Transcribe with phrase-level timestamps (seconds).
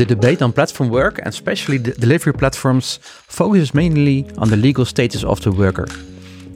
[0.00, 4.86] The debate on platform work, and especially the delivery platforms, focuses mainly on the legal
[4.86, 5.86] status of the worker.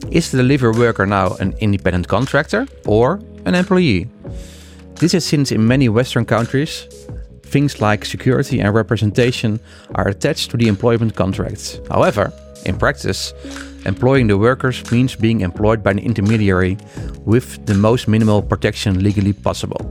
[0.09, 4.09] Is the delivery worker now an independent contractor or an employee?
[4.95, 6.87] This is since in many Western countries,
[7.43, 9.59] things like security and representation
[9.93, 11.79] are attached to the employment contracts.
[11.87, 12.33] However,
[12.65, 13.31] in practice,
[13.85, 16.79] employing the workers means being employed by an intermediary
[17.25, 19.85] with the most minimal protection legally possible.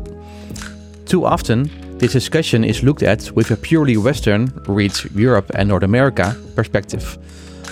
[1.06, 1.70] Too often,
[2.04, 7.16] this discussion is looked at with a purely Western, read Europe and North America, perspective.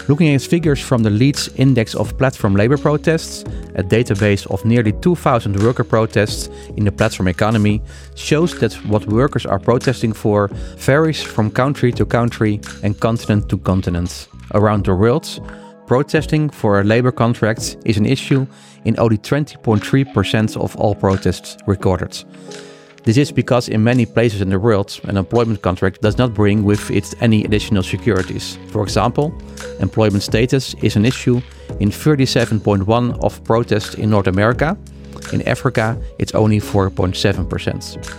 [0.08, 3.42] Looking at figures from the Leeds Index of Platform Labor Protests,
[3.74, 7.82] a database of nearly 2,000 worker protests in the platform economy,
[8.14, 13.58] shows that what workers are protesting for varies from country to country and continent to
[13.58, 14.28] continent.
[14.54, 15.28] Around the world,
[15.86, 18.46] protesting for a labor contract is an issue
[18.86, 22.24] in only 20.3% of all protests recorded.
[23.04, 26.62] This is because in many places in the world, an employment contract does not bring
[26.62, 28.58] with it any additional securities.
[28.70, 29.34] For example,
[29.80, 31.40] employment status is an issue
[31.80, 34.76] in 37.1 of protests in North America.
[35.32, 38.18] In Africa, it's only 4.7%.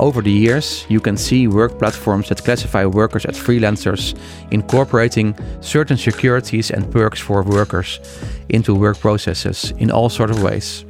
[0.00, 4.18] Over the years, you can see work platforms that classify workers as freelancers,
[4.50, 8.00] incorporating certain securities and perks for workers
[8.48, 10.84] into work processes in all sorts of ways.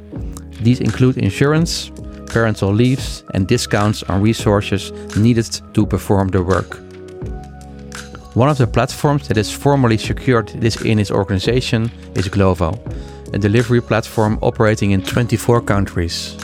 [0.61, 1.91] These include insurance,
[2.33, 6.79] parental leaves, and discounts on resources needed to perform the work.
[8.33, 12.73] One of the platforms that has formally secured this in its organization is Glovo,
[13.33, 16.35] a delivery platform operating in 24 countries,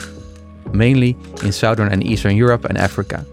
[0.72, 3.26] mainly in Southern and Eastern Europe and Africa.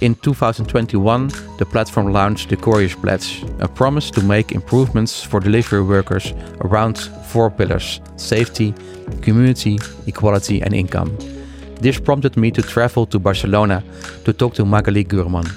[0.00, 5.82] In 2021, the platform launched the Couriers Pledge, a promise to make improvements for delivery
[5.82, 8.72] workers around four pillars safety,
[9.20, 11.14] community, equality, and income.
[11.80, 13.82] This prompted me to travel to Barcelona
[14.24, 15.50] to talk to Magali Gurman,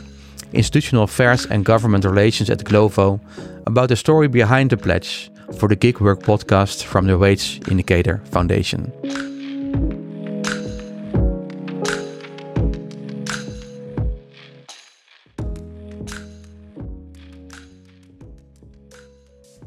[0.54, 3.20] Institutional Affairs and Government Relations at Glovo,
[3.68, 5.30] about the story behind the pledge
[5.60, 8.92] for the Gig Work podcast from the Wage Indicator Foundation.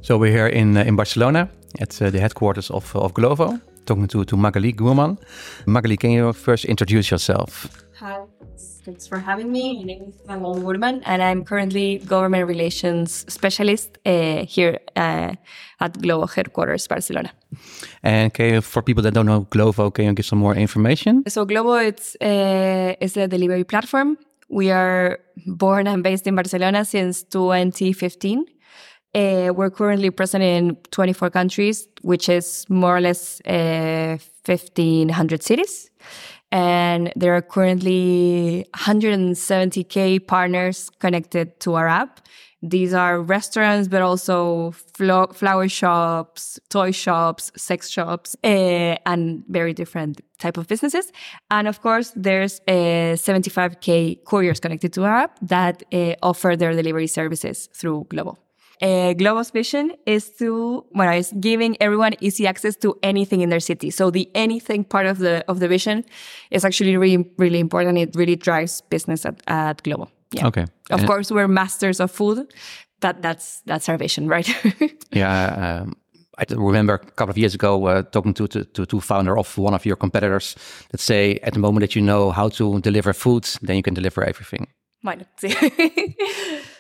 [0.01, 1.49] So we're here in uh, in Barcelona
[1.81, 5.19] at uh, the headquarters of uh, of Glovo, talking to to Magali Gurman.
[5.67, 7.69] Magali, can you first introduce yourself?
[7.99, 8.25] Hi,
[8.85, 9.79] thanks for having me.
[9.79, 15.35] My name is Magali Gurman, and I'm currently government relations specialist uh, here uh,
[15.81, 17.31] at Glovo headquarters, Barcelona.
[18.03, 21.23] And can you, for people that don't know Glovo, can you give some more information?
[21.29, 24.19] So Glovo it's uh, is a delivery platform.
[24.49, 28.45] We are born and based in Barcelona since 2015.
[29.17, 35.91] Uh, we're currently present in 24 countries, which is more or less uh, 1,500 cities.
[36.53, 42.21] And there are currently 170K partners connected to our app.
[42.61, 49.73] These are restaurants, but also flo- flower shops, toy shops, sex shops, uh, and very
[49.73, 51.11] different type of businesses.
[51.51, 56.73] And of course, there's uh, 75K couriers connected to our app that uh, offer their
[56.73, 58.37] delivery services through Glovo.
[58.83, 63.61] Uh, Glovo's vision is to, well, is giving everyone easy access to anything in their
[63.61, 63.91] city.
[63.91, 66.05] So the anything part of the of the vision
[66.51, 67.99] is actually really really important.
[67.99, 70.09] It really drives business at, at Glovo.
[70.33, 70.47] Yeah.
[70.49, 70.65] Okay.
[70.91, 72.53] Of And- course, we're masters of food.
[73.01, 74.49] That that's that's our vision, right?
[75.13, 75.95] Yeah, um,
[76.39, 79.57] I remember a couple of years ago uh, talking to, to to to founder of
[79.59, 80.55] one of your competitors
[80.91, 83.95] that say at the moment that you know how to deliver food, then you can
[83.95, 84.67] deliver everything.
[85.03, 85.49] Bueno, sí.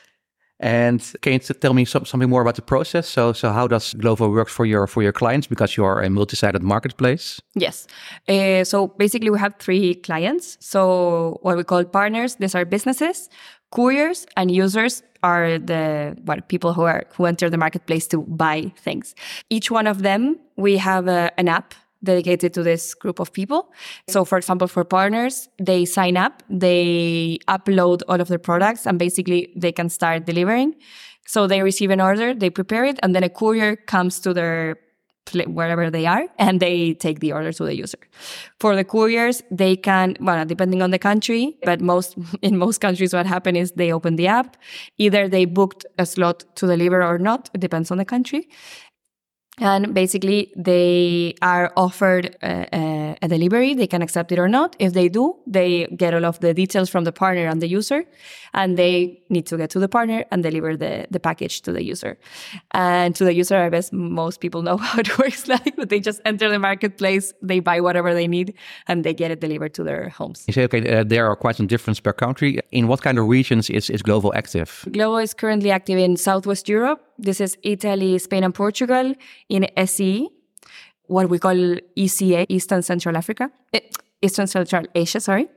[0.59, 3.07] And can you tell me some, something more about the process?
[3.09, 6.09] So so how does Glovo work for your for your clients because you are a
[6.09, 7.41] multi-sided marketplace?
[7.55, 7.87] Yes.
[8.29, 10.57] Uh, so basically, we have three clients.
[10.61, 13.29] So what we call partners, these are businesses.
[13.71, 18.73] Couriers and users are the what people who are who enter the marketplace to buy
[18.79, 19.15] things.
[19.51, 23.73] Each one of them, we have a, an app dedicated to this group of people.
[24.09, 28.99] So for example, for partners, they sign up, they upload all of their products, and
[28.99, 30.75] basically they can start delivering.
[31.27, 34.79] So they receive an order, they prepare it, and then a courier comes to their
[35.47, 37.99] wherever they are and they take the order to the user.
[38.61, 43.13] For the couriers, they can, well, depending on the country, but most, in most countries,
[43.13, 44.57] what happened is they open the app.
[44.99, 47.51] Either they booked a slot to deliver or not.
[47.55, 48.49] It depends on the country.
[49.59, 53.75] And basically, they are offered a, a a, a, delivery.
[53.75, 54.77] They can accept it or not.
[54.79, 58.05] If they do, they get all of the details from the partner and the user,
[58.55, 61.83] and they need to get to the partner and deliver the, the package to the
[61.83, 62.19] user.
[62.73, 66.01] And to the user, I guess most people know how it works like, but they
[66.01, 68.55] just enter the marketplace, they buy whatever they need,
[68.89, 70.45] and they get it delivered to their homes.
[70.47, 72.61] You say, okay, uh, there are quite some differences per country.
[72.73, 74.85] In what kind of regions is, is Glovo active?
[74.89, 77.06] Glovo is currently active in Southwest Europe.
[77.19, 79.15] This is Italy, Spain, and Portugal.
[79.49, 80.29] In SE,
[81.07, 81.57] what we call
[81.97, 83.81] ECA, Eastern Central Africa, eh,
[84.23, 85.49] Eastern Central Asia, sorry.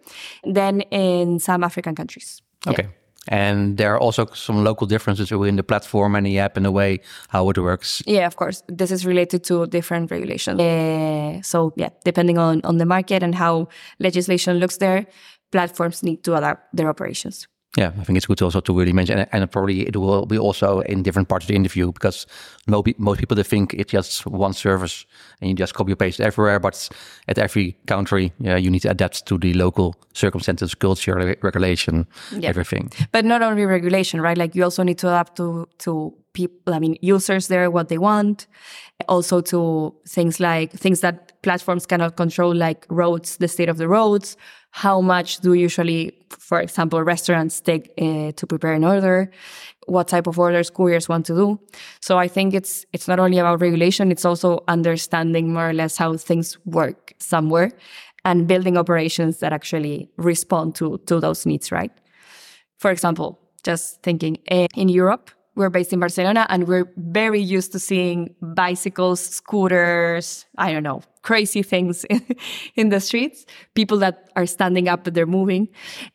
[0.44, 2.42] Then in some African countries.
[2.68, 2.84] Okay.
[2.84, 2.90] Yeah.
[3.28, 6.72] And there are also some local differences within the platform and the app and the
[6.72, 8.02] way how it works.
[8.08, 8.64] Yeah, of course.
[8.68, 10.60] This is related to different regulations.
[10.60, 13.68] Uh, so yeah, depending on, on the market and how
[14.00, 15.06] legislation looks there,
[15.52, 17.48] platforms need to adapt their operations.
[17.78, 20.40] Yeah, I think it's good also to really mention, and, and probably it will be
[20.40, 22.26] also in different parts of the interview because
[22.66, 25.06] most, most people they think it's just one service
[25.40, 26.90] and you just copy paste everywhere, but
[27.28, 32.50] at every country, yeah, you need to adapt to the local circumstances, culture, regulation, yeah.
[32.50, 32.92] everything.
[33.12, 34.38] But not only regulation, right?
[34.38, 36.74] Like you also need to adapt to to people.
[36.74, 38.48] I mean, users there what they want,
[39.08, 43.88] also to things like things that platforms cannot control, like roads, the state of the
[43.88, 44.38] roads
[44.72, 49.32] how much do usually, for example, restaurants take uh, to prepare an order?
[49.88, 51.60] What type of orders couriers want to do?
[52.02, 55.98] So I think it's it's not only about regulation; it's also understanding more or less
[55.98, 57.72] how things work somewhere,
[58.26, 61.72] and building operations that actually respond to to those needs.
[61.72, 61.92] Right?
[62.78, 67.74] For example, just thinking uh, in Europe, we're based in Barcelona and we're very used
[67.74, 72.06] to seeing bicycles, scooters, I don't know, crazy things
[72.76, 73.46] in, the streets,
[73.76, 75.68] people that are standing up but they're moving.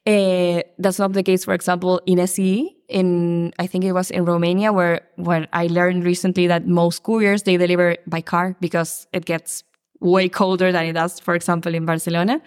[0.06, 4.24] Uh, that's not the case, for example, in SE, in, I think it was in
[4.24, 9.26] Romania where, where I learned recently that most couriers, they deliver by car because it
[9.26, 9.62] gets
[10.00, 12.40] way colder than it does, for example, in Barcelona.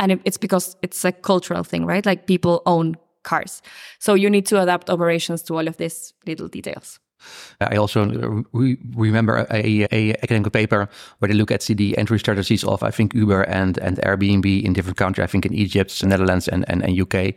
[0.00, 2.04] And it's because it's a cultural thing, right?
[2.04, 3.62] Like people own cars.
[3.98, 6.98] So you need to adapt operations to all of these little details.
[7.60, 10.88] I also uh, re remember a, a, academic paper
[11.18, 14.72] where they look at the entry strategies of I think Uber and and Airbnb in
[14.72, 15.24] different countries.
[15.24, 17.34] I think in Egypt, the Netherlands, and, and, and UK.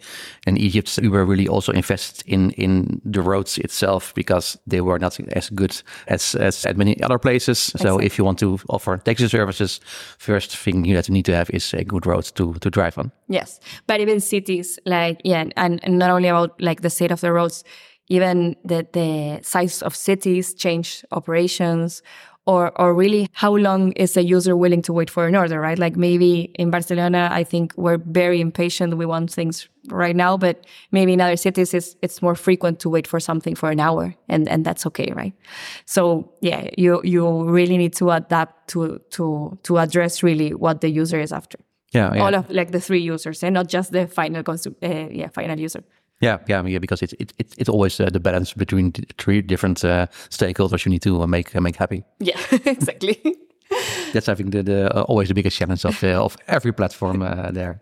[0.48, 5.20] In Egypt, Uber really also invested in in the roads itself because they were not
[5.36, 7.70] as good as as at many other places.
[7.70, 7.90] Exactly.
[7.90, 9.80] So if you want to offer taxi services,
[10.18, 13.12] first thing you need to have is a good road to to drive on.
[13.28, 17.22] Yes, but even cities like yeah, and, and not only about like the state of
[17.22, 17.64] the roads
[18.10, 22.02] even the, the size of cities change operations
[22.46, 25.80] or or really how long is a user willing to wait for an order right?
[25.80, 30.66] Like maybe in barcelona i think we're very impatient we want things right now but
[30.92, 34.16] maybe in other cities it's it's more frequent to wait for something for an hour
[34.30, 35.34] and and that's okay right?
[35.86, 40.90] So yeah you you really need to adapt to to to address really what the
[40.90, 41.60] user is after.
[41.92, 42.24] Yeah, yeah.
[42.24, 45.60] all of like the three users and not just the final consumer uh, yeah final
[45.60, 45.84] user
[46.24, 46.80] yeah, yeah, yeah.
[46.80, 50.92] Because it's it, it, it's always uh, the balance between three different uh, stakeholders you
[50.92, 52.04] need to uh, make uh, make happy.
[52.20, 53.22] Yeah, exactly.
[54.14, 57.20] That's I think the, the uh, always the biggest challenge of uh, of every platform
[57.54, 57.80] there.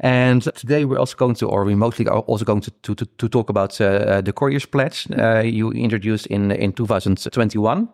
[0.00, 3.28] And today we're also going to, or we mostly are also going to to, to,
[3.28, 7.88] talk about uh, the Couriers Pledge uh, you introduced in in 2021.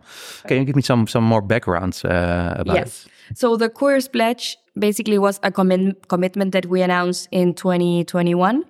[0.47, 3.07] Can you give me some some more background uh, about yes.
[3.07, 3.39] it?
[3.39, 8.65] So the Couriers Pledge basically was a com commitment that we announced in 2021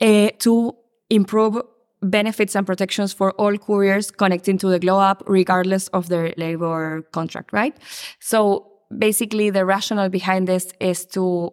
[0.00, 0.74] uh, to
[1.10, 1.60] improve
[2.02, 7.02] benefits and protections for all couriers connecting to the Glovo app, regardless of their labor
[7.12, 7.76] contract, right?
[8.20, 11.52] So basically, the rationale behind this is to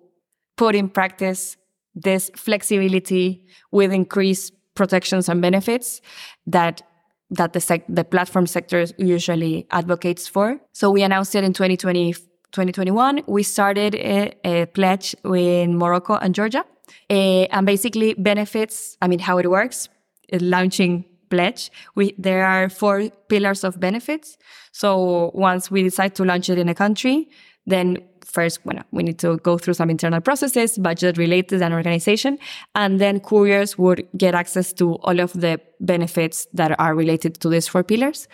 [0.57, 1.57] put in practice
[1.95, 6.01] this flexibility with increased protections and benefits
[6.47, 6.81] that
[7.29, 10.59] that the sec- the platform sector usually advocates for.
[10.71, 13.21] So we announced it in 2020, 2021.
[13.27, 16.63] We started a, a pledge in Morocco and Georgia.
[17.09, 19.89] Uh, and basically benefits, I mean, how it works,
[20.31, 21.71] launching pledge.
[21.95, 24.37] We, there are four pillars of benefits.
[24.71, 27.29] So once we decide to launch it in a country,
[27.65, 32.37] then first well, we need to go through some internal processes, budget related and organization.
[32.75, 37.49] And then couriers would get access to all of the benefits that are related to
[37.49, 38.27] these four pillars.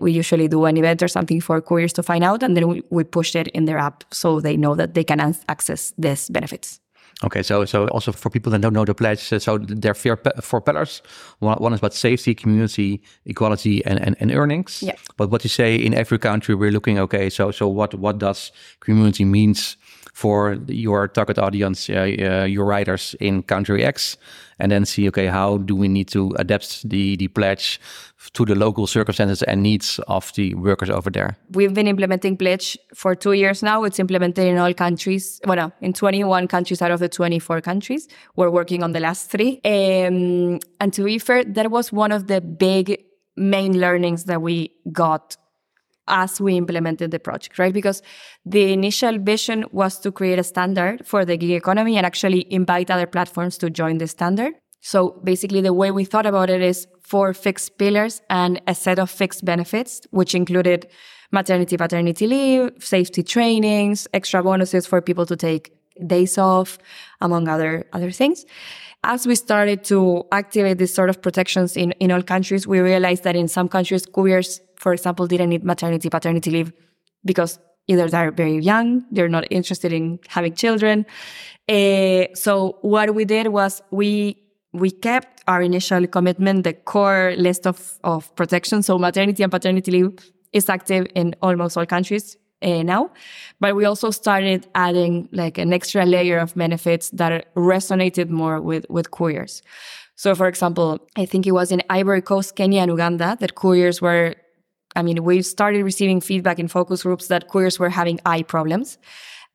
[0.00, 2.82] We usually do an event or something for couriers to find out, and then we,
[2.90, 6.80] we push it in their app so they know that they can access these benefits.
[7.22, 10.60] Okay, so so also for people that don't know the pledge, so there are four,
[10.60, 11.00] pillars.
[11.38, 14.82] One, one is about safety, community, equality, and, and, and earnings.
[14.82, 14.96] Yeah.
[15.16, 17.30] But what you say in every country, we're looking okay.
[17.30, 19.76] So so what what does community means
[20.14, 24.16] for your target audience, uh, uh, your riders in country X,
[24.60, 27.80] and then see, okay, how do we need to adapt the, the pledge
[28.32, 31.36] to the local circumstances and needs of the workers over there?
[31.50, 33.82] We've been implementing pledge for two years now.
[33.82, 35.40] It's implemented in all countries.
[35.46, 38.06] Well, no, in 21 countries out of the 24 countries.
[38.36, 39.60] We're working on the last three.
[39.64, 43.04] Um, and to be fair, that was one of the big
[43.36, 45.36] main learnings that we got
[46.08, 47.72] as we implemented the project, right?
[47.72, 48.02] Because
[48.44, 52.90] the initial vision was to create a standard for the gig economy and actually invite
[52.90, 54.54] other platforms to join the standard.
[54.80, 58.98] So basically the way we thought about it is four fixed pillars and a set
[58.98, 60.88] of fixed benefits, which included
[61.32, 65.72] maternity, paternity leave, safety trainings, extra bonuses for people to take
[66.06, 66.78] days off,
[67.20, 68.44] among other, other things.
[69.04, 73.24] As we started to activate these sort of protections in, in all countries, we realized
[73.24, 76.70] that in some countries, couriers for example, didn't need maternity, paternity leave
[77.24, 81.06] because either they're very young, they're not interested in having children.
[81.76, 84.36] Uh, so what we did was we
[84.82, 87.78] we kept our initial commitment, the core list of
[88.12, 88.82] of protection.
[88.82, 90.12] So maternity and paternity leave
[90.52, 93.10] is active in almost all countries uh, now,
[93.60, 98.84] but we also started adding like an extra layer of benefits that resonated more with
[98.90, 99.62] with couriers.
[100.16, 104.00] So, for example, I think it was in Ivory Coast, Kenya, and Uganda that couriers
[104.00, 104.34] were
[104.96, 108.98] I mean, we started receiving feedback in focus groups that couriers were having eye problems.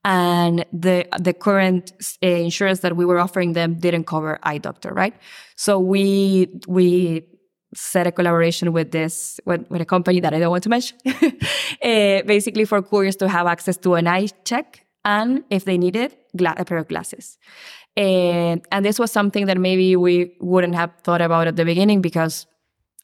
[0.05, 1.91] And the, the current
[2.24, 5.13] uh, insurance that we were offering them didn't cover eye doctor, right?
[5.55, 7.27] So we, we
[7.74, 10.98] set a collaboration with this, with, with a company that I don't want to mention,
[11.05, 11.12] uh,
[12.25, 16.55] basically for couriers to have access to an eye check and if they needed, gla-
[16.58, 17.38] a pair of glasses.
[17.96, 22.01] And, and this was something that maybe we wouldn't have thought about at the beginning
[22.01, 22.48] because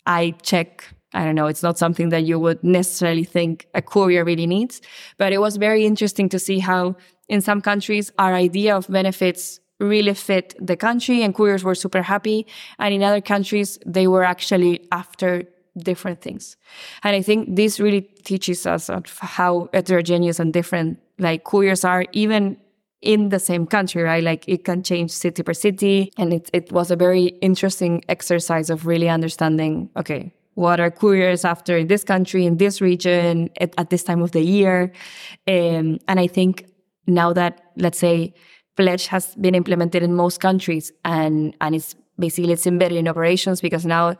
[0.06, 4.24] eye check I don't know, it's not something that you would necessarily think a courier
[4.24, 4.82] really needs.
[5.18, 6.96] But it was very interesting to see how
[7.30, 12.02] in some countries our idea of benefits really fit the country and couriers were super
[12.02, 12.46] happy.
[12.80, 15.44] And in other countries, they were actually after
[15.78, 16.56] different things.
[17.04, 22.58] And I think this really teaches us how heterogeneous and different like couriers are, even
[23.02, 24.24] in the same country, right?
[24.24, 26.12] Like it can change city per city.
[26.18, 31.46] And it, it was a very interesting exercise of really understanding, okay, what are couriers
[31.46, 34.92] after in this country, in this region, at, at this time of the year.
[35.48, 36.66] Um, and I think
[37.08, 38.34] now that, let's say,
[38.76, 43.62] Pledge has been implemented in most countries and, and it's basically it's embedded in operations
[43.62, 44.16] because now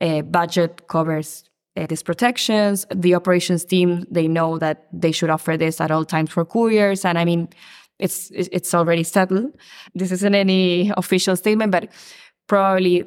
[0.00, 1.44] uh, budget covers
[1.76, 2.86] uh, these protections.
[2.94, 7.04] The operations team, they know that they should offer this at all times for couriers.
[7.04, 7.48] And I mean,
[7.98, 9.56] it's, it's already settled.
[9.94, 11.90] This isn't any official statement, but
[12.46, 13.04] probably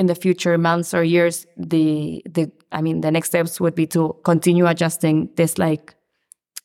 [0.00, 3.86] in the future months or years, the the I mean the next steps would be
[3.88, 5.94] to continue adjusting this like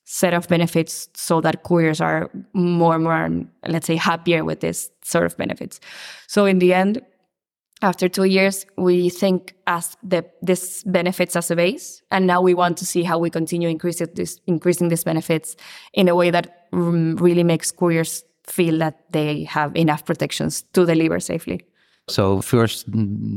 [0.05, 3.29] set of benefits so that couriers are more and more
[3.67, 5.81] let's say happier with this sort of benefits.
[6.27, 7.01] So in the end,
[7.81, 12.53] after two years, we think as the this benefits as a base, and now we
[12.53, 15.57] want to see how we continue increasing this increasing these benefits
[15.93, 20.85] in a way that mm, really makes couriers feel that they have enough protections to
[20.85, 21.59] deliver safely.
[22.07, 22.85] So first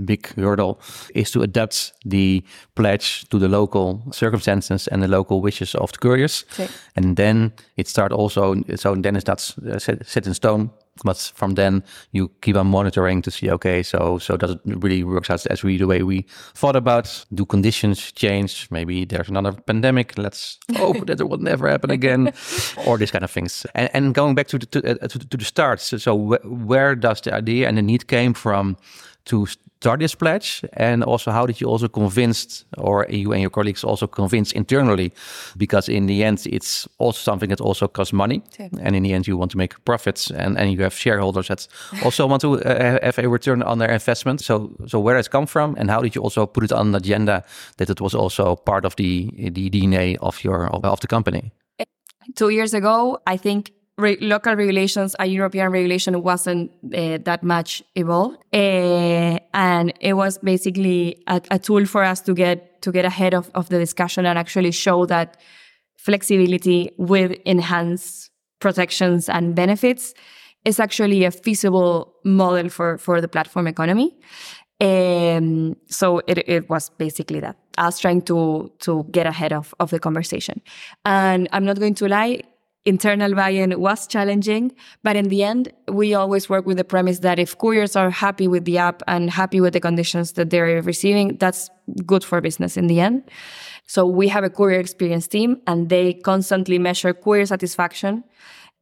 [0.05, 0.79] big hurdle
[1.15, 2.43] is to adapt the
[2.75, 6.45] pledge to the local circumstances and the local wishes of the couriers.
[6.53, 6.69] Okay.
[6.95, 10.71] And then it start also, so then it's not uh, set, set in stone
[11.05, 15.05] but from then you keep on monitoring to see okay so so does it really
[15.05, 17.25] works out as we the way we thought about?
[17.33, 18.69] Do conditions change?
[18.71, 20.17] Maybe there's another pandemic.
[20.19, 22.33] Let's hope that it will never happen again.
[22.87, 23.67] Or these kind of things.
[23.75, 26.69] And, and going back to the to, uh, to, to, the start so, so wh
[26.69, 28.77] where does the idea and the need came from
[29.27, 29.47] to
[29.81, 30.65] start this pledge?
[30.73, 35.13] And also, how did you also convince, or you and your colleagues also convince internally?
[35.57, 38.43] Because in the end, it's also something that also costs money.
[38.59, 38.69] Yeah.
[38.81, 41.69] And in the end, you want to make profits and, and you have shareholders that
[42.05, 44.41] also want to uh, have a return on their investment.
[44.41, 45.77] So, so where does it come from?
[45.79, 47.45] And how did you also put it on the agenda
[47.77, 51.53] that it was also part of the, the DNA of your, of, of the company?
[52.35, 57.83] Two years ago, I think re- local regulations, a European regulation wasn't uh, that much
[57.95, 63.05] evolved, uh, and it was basically a, a, tool for us to get to get
[63.05, 65.37] ahead of, of the discussion and actually show that
[65.97, 70.15] flexibility with enhanced protections and benefits
[70.65, 74.17] is actually a feasible model for for the platform economy.
[74.81, 77.57] Um, so it, it was basically that.
[77.77, 80.61] Was trying to to get ahead of, of the conversation.
[81.05, 82.43] And I'm not going to lie,
[82.89, 87.39] internal buy-in was challenging, but in the end, we always work with the premise that
[87.39, 91.37] if couriers are happy with the app and happy with the conditions that they're receiving,
[91.37, 91.71] that's
[92.07, 93.23] good for business in the end.
[93.87, 98.25] So we have a courier experience team and they constantly measure courier satisfaction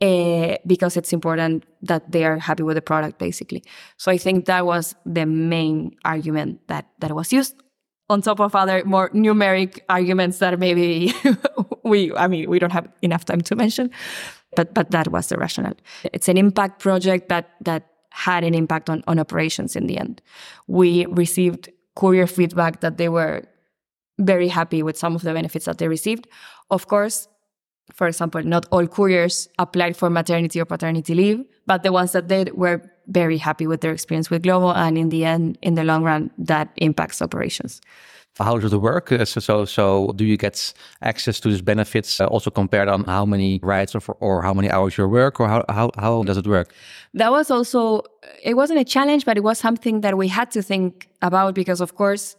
[0.00, 3.64] uh, because it's important that they are happy with the product, basically.
[3.96, 7.54] So I think that was the main argument that, that was used
[8.08, 11.12] on top of other more numeric arguments that maybe
[11.82, 13.90] we, I mean, we don't have enough time to mention,
[14.54, 15.74] but, but that was the rationale.
[16.12, 20.22] It's an impact project that, that had an impact on, on operations in the end.
[20.66, 23.42] We received courier feedback that they were
[24.18, 26.26] very happy with some of the benefits that they received.
[26.70, 27.28] Of course,
[27.92, 32.28] for example, not all couriers applied for maternity or paternity leave, but the ones that
[32.28, 34.74] did were very happy with their experience with Glovo.
[34.74, 37.80] And in the end, in the long run, that impacts operations.
[38.38, 39.10] How does it work?
[39.10, 43.04] Uh, so, so, so do you get access to these benefits uh, also compared on
[43.04, 46.36] how many rides or, or how many hours you work or how, how, how does
[46.36, 46.74] it work?
[47.14, 48.02] That was also,
[48.42, 51.80] it wasn't a challenge, but it was something that we had to think about because,
[51.80, 52.36] of course,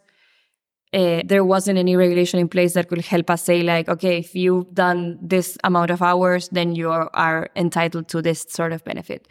[0.94, 4.36] uh, there wasn't any regulation in place that could help us say like okay if
[4.36, 8.84] you've done this amount of hours then you are, are entitled to this sort of
[8.86, 9.27] benefit.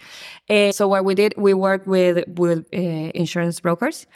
[0.50, 4.06] Uh, so what we did we worked with with uh, insurance brokers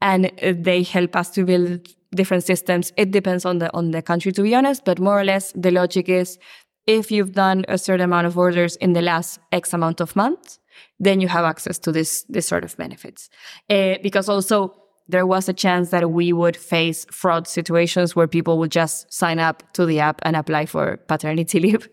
[0.00, 2.92] and they help us to build different systems.
[2.96, 5.70] It depends on the on the country to be honest but more or less the
[5.70, 6.38] logic is
[6.86, 10.60] if you've done a certain amount of orders in the last x amount of months
[10.98, 13.28] then you have access to this this sort of benefits.
[13.68, 18.70] Because also there was a chance that we would face fraud situations where people would
[18.70, 21.88] just sign up to the app and apply for paternity leave.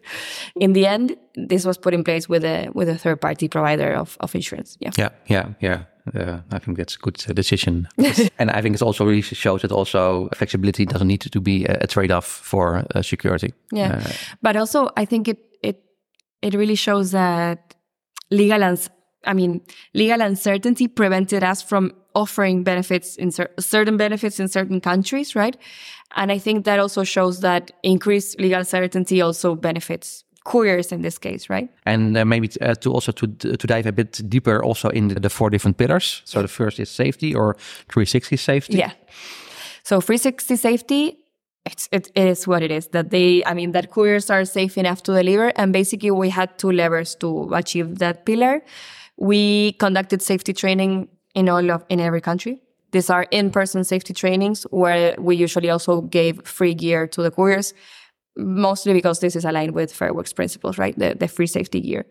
[0.56, 3.94] In the end, this was put in place with a with a third party provider
[3.94, 4.78] of, of insurance.
[4.80, 4.92] Yeah.
[4.98, 5.10] Yeah.
[5.28, 5.50] Yeah.
[5.62, 5.84] Yeah.
[6.14, 7.88] Uh, I think that's a good uh, decision.
[8.40, 11.78] and I think it also really shows that also flexibility doesn't need to be a,
[11.82, 13.54] a trade off for uh, security.
[13.72, 14.02] Yeah.
[14.04, 15.82] Uh, but also, I think it, it,
[16.42, 17.76] it really shows that
[18.32, 18.78] legal and
[19.26, 19.62] I mean,
[19.94, 25.58] legal uncertainty prevented us from offering benefits in cer- certain benefits in certain countries, right?
[26.16, 31.18] And I think that also shows that increased legal certainty also benefits couriers in this
[31.18, 31.70] case, right?
[31.86, 35.20] And uh, maybe uh, to also to to dive a bit deeper also in the,
[35.20, 36.22] the, four different pillars.
[36.26, 37.56] So the first is safety or
[37.90, 38.78] 360 safety.
[38.78, 38.92] Yeah.
[39.84, 41.18] So 360 safety
[41.66, 45.02] it's, it is what it is that they i mean that couriers are safe enough
[45.04, 48.62] to deliver and basically we had two levers to achieve that pillar
[49.18, 52.62] we conducted safety training in all of in every country.
[52.92, 57.74] These are in-person safety trainings where we usually also gave free gear to the couriers,
[58.38, 60.98] mostly because this is aligned with FairWorks principles, right?
[60.98, 62.06] The, the free safety gear.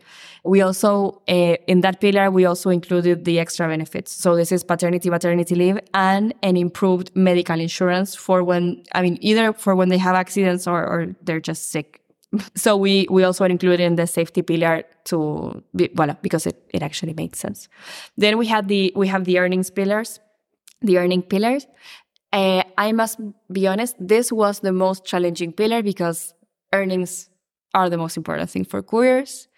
[0.44, 4.10] We also, uh, in that pillar, we also included the extra benefits.
[4.10, 9.18] So this is paternity, maternity leave, and an improved medical insurance for when, I mean,
[9.20, 12.01] either for when they have accidents or, or they're just sick
[12.54, 16.82] so we we also included in the safety pillar to be, well because it, it
[16.82, 17.68] actually made sense.
[18.16, 20.20] Then we had the we have the earnings pillars
[20.82, 21.66] the earning pillars.
[22.32, 23.20] Uh, i must
[23.52, 26.32] be honest this was the most challenging pillar because
[26.72, 27.28] earnings
[27.74, 29.48] are the most important thing for couriers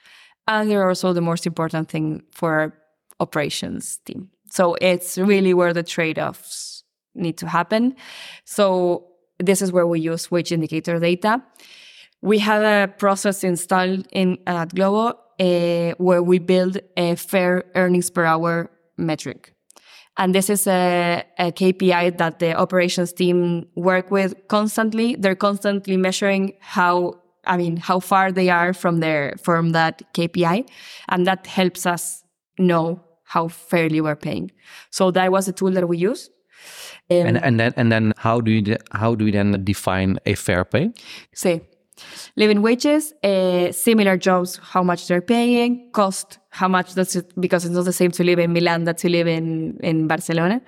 [0.48, 2.74] and they're also the most important thing for
[3.20, 4.28] operations team.
[4.50, 6.84] So it's really where the trade-offs
[7.14, 7.94] need to happen.
[8.44, 9.06] So
[9.38, 11.42] this is where we use wage indicator data
[12.24, 18.08] we have a process installed in at Glovo uh, where we build a fair earnings
[18.08, 19.52] per hour metric.
[20.16, 25.16] And this is a, a, KPI that the operations team work with constantly.
[25.16, 30.66] They're constantly measuring how, I mean, how far they are from their, from that KPI.
[31.10, 32.22] And that helps us
[32.58, 34.50] know how fairly we're paying.
[34.90, 36.30] So that was a tool that we use.
[37.10, 40.34] Um, and, and then, and then how do you, how do you then define a
[40.34, 40.92] fair pay?
[41.34, 41.60] See,
[42.36, 47.64] Living wages, uh, similar jobs, how much they're paying, cost, how much that's it, because
[47.64, 50.60] it's not the same to live in Milan that to live in, in Barcelona.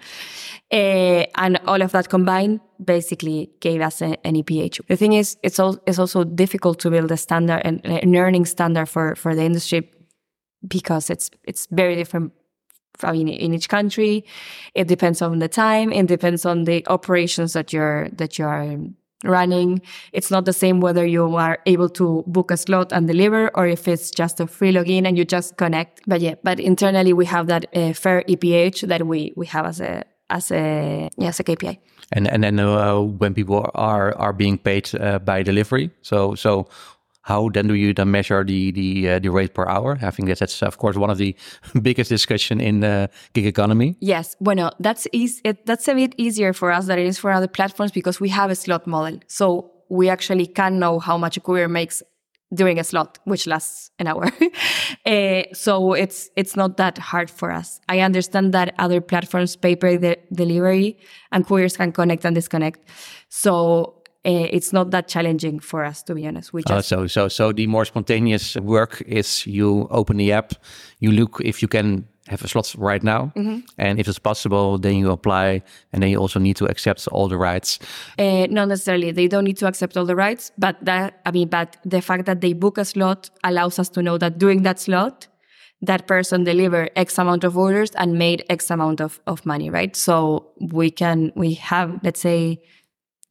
[0.73, 4.81] Uh, and all of that combined basically gave us a, an EPH.
[4.89, 8.45] The thing is, it's, all, it's also difficult to build a standard, an, an earning
[8.45, 9.91] standard for, for the industry
[10.67, 12.33] because it's, it's very different
[13.03, 14.25] I mean, in each country,
[14.75, 15.93] it depends on the time.
[15.93, 18.79] It depends on the operations that you're that you are
[19.25, 19.81] running.
[20.13, 23.67] It's not the same whether you are able to book a slot and deliver or
[23.67, 26.03] if it's just a free login and you just connect.
[26.07, 29.81] But yeah, but internally we have that uh, fair EPH that we, we have as
[29.81, 31.79] a, as a, yeah, as a KPI.
[32.13, 35.91] And, and then uh, when people are, are being paid uh, by delivery.
[36.03, 36.69] So, so
[37.27, 39.99] how then do you then measure the the uh, the rate per hour?
[40.01, 41.35] I think that that's of course one of the
[41.83, 43.97] biggest discussion in the gig economy.
[44.01, 45.43] Yes, bueno, that's easy.
[45.65, 48.51] That's a bit easier for us than it is for other platforms because we have
[48.51, 52.03] a slot model, so we actually can know how much a courier makes
[52.55, 54.31] during a slot, which lasts an hour.
[55.05, 57.81] uh, so it's it's not that hard for us.
[57.89, 60.99] I understand that other platforms pay per de- delivery
[61.33, 62.89] and couriers can connect and disconnect.
[63.29, 63.96] So
[64.27, 66.53] it's not that challenging for us to be honest.
[66.53, 70.53] We Uh, just so so so the more spontaneous work is you open the app,
[70.99, 73.33] you look if you can have a slot right now,
[73.79, 75.62] and if it's possible, then you apply,
[75.93, 77.79] and then you also need to accept all the rights.
[78.19, 79.12] Uh, not necessarily.
[79.12, 82.27] They don't need to accept all the rights, but that I mean, but the fact
[82.27, 85.29] that they book a slot allows us to know that during that slot,
[85.83, 89.95] that person delivered X amount of orders and made X amount of, of money, right?
[89.95, 92.61] So we can we have let's say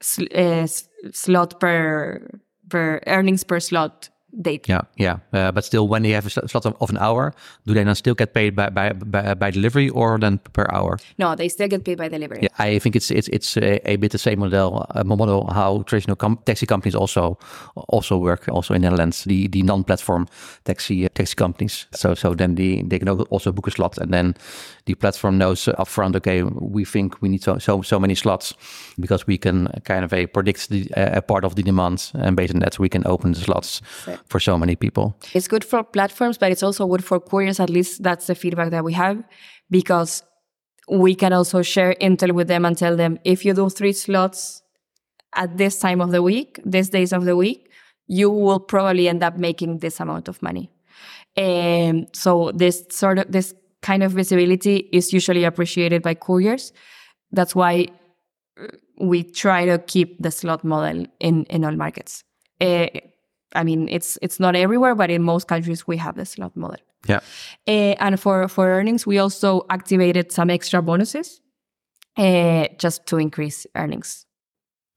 [0.06, 0.66] sl- uh,
[1.12, 2.22] slot per
[2.70, 4.10] per earnings per slot
[4.42, 4.68] date.
[4.68, 5.18] Yeah, yeah.
[5.34, 7.34] Uh, but still, when they have a slot of, of an hour,
[7.66, 11.00] do they then still get paid by by, by, by delivery or then per hour?
[11.18, 12.40] No, they still get paid by delivery.
[12.42, 15.84] Yeah, I think it's it's it's a, a bit the same model uh, model how
[15.84, 17.38] traditional com- taxi companies also
[17.76, 20.28] also work also in Netherlands the the non-platform
[20.64, 21.88] taxi uh, taxi companies.
[21.92, 24.36] So so then the, they can also book a slot and then
[24.86, 28.54] the platform knows upfront okay we think we need so so, so many slots
[29.00, 32.54] because we can kind of uh, predict the a part of the demand and based
[32.54, 34.20] on that we can open the slots Right.
[34.28, 35.18] For so many people.
[35.34, 37.60] It's good for platforms, but it's also good for couriers.
[37.60, 39.24] At least that's the feedback that we have
[39.70, 40.24] because
[40.90, 44.62] we can also share intel with them and tell them if you do three slots
[45.36, 47.70] at this time of the week, these days of the week,
[48.08, 50.70] you will probably end up making this amount of money.
[51.36, 56.72] And so this sort of this kind of visibility is usually appreciated by couriers.
[57.32, 57.88] That's why
[58.60, 58.68] uh,
[59.00, 62.24] we try to keep the slot model in in all markets.
[62.62, 62.88] Uh,
[63.54, 66.80] I mean, it's it's not everywhere, but in most countries we have the slot model.
[67.08, 67.20] Yeah.
[67.68, 71.42] Uh, and for for earnings, we also activated some extra bonuses
[72.18, 74.26] uh, just to increase earnings.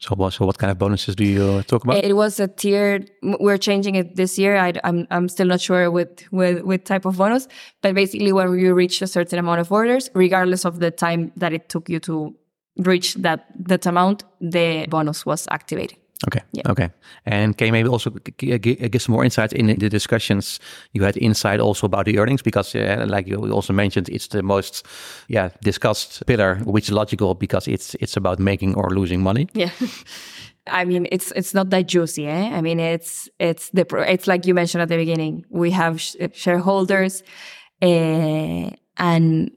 [0.00, 2.04] So what so what kind of bonuses do you talk about?
[2.04, 3.10] It was a tiered.
[3.22, 4.56] We're changing it this year.
[4.56, 7.48] I, am I'm still not sure with with with type of bonus,
[7.82, 11.52] but basically when you reach a certain amount of orders, regardless of the time that
[11.52, 12.36] it took you to
[12.76, 15.98] reach that that amount, the bonus was activated.
[16.26, 16.40] Okay.
[16.66, 16.90] Okay.
[17.26, 20.58] And can you maybe also g- g- give some more insight in the discussions
[20.92, 22.42] you had inside also about the earnings?
[22.42, 24.84] Because, uh, like you also mentioned, it's the most,
[25.28, 29.46] yeah, discussed pillar, which is logical because it's it's about making or losing money.
[29.54, 29.70] Yeah.
[30.70, 32.50] I mean, it's it's not that juicy, eh?
[32.58, 35.44] I mean, it's it's the pro- it's like you mentioned at the beginning.
[35.50, 37.22] We have sh- shareholders,
[37.80, 39.50] uh, and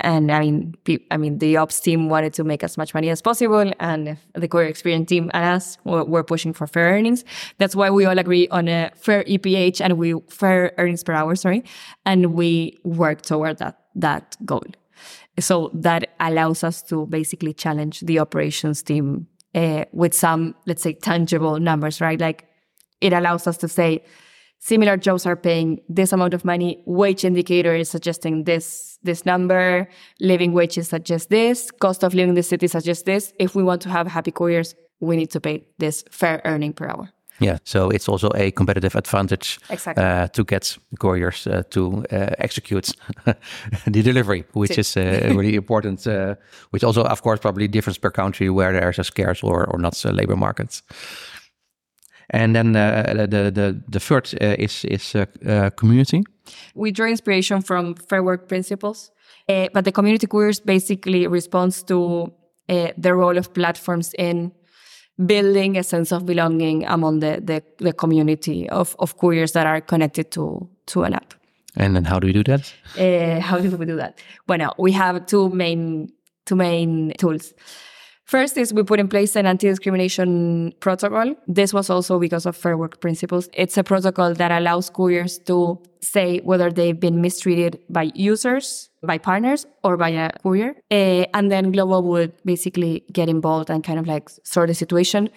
[0.00, 3.10] and I mean, pe- I mean, the ops team wanted to make as much money
[3.10, 7.24] as possible, and the core experience team and us were, were pushing for fair earnings.
[7.58, 11.34] That's why we all agree on a fair EPH and we fair earnings per hour,
[11.34, 11.64] sorry,
[12.04, 14.64] and we work toward that that goal.
[15.38, 20.92] So that allows us to basically challenge the operations team uh, with some, let's say,
[20.92, 22.20] tangible numbers, right?
[22.20, 22.46] Like
[23.00, 24.02] it allows us to say,
[24.60, 26.82] similar jobs are paying this amount of money.
[26.86, 29.88] Wage indicator is suggesting this this number.
[30.20, 31.70] Living wages suggest this.
[31.80, 33.32] Cost of living in the city suggests this.
[33.38, 36.86] If we want to have happy couriers, we need to pay this fair earning per
[36.86, 37.10] hour.
[37.40, 37.58] Yeah.
[37.64, 40.04] So it's also a competitive advantage Exactly.
[40.04, 42.92] uh, to get couriers uh, to uh, execute
[43.86, 46.06] the delivery, which is uh, really important.
[46.06, 46.34] Uh,
[46.70, 50.04] which also, of course, probably differs per country where there's a scarce or, or not
[50.04, 50.82] uh, labor market.
[52.32, 56.22] And then uh, the the the third uh, is is uh, uh, community.
[56.74, 59.10] we draw inspiration from fair work principles,
[59.48, 62.32] uh, but the community couriers basically responds to
[62.68, 64.52] uh, the role of platforms in
[65.26, 69.80] building a sense of belonging among the, the, the community of, of couriers that are
[69.80, 71.34] connected to, to an app.
[71.76, 72.72] And then how do we do that?
[72.98, 74.18] Uh, how do we do that?
[74.48, 76.12] Well, we have two main
[76.46, 77.54] two main tools.
[78.30, 81.34] First is we put in place an anti-discrimination protocol.
[81.48, 83.48] This was also because of fair work principles.
[83.52, 89.18] It's a protocol that allows couriers to say whether they've been mistreated by users, by
[89.18, 90.76] partners, or by a courier.
[90.92, 95.28] Uh, and then Glovo would basically get involved and kind of like sort the situation.